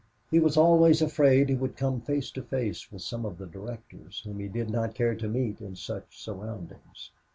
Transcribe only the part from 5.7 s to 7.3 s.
such surroundings.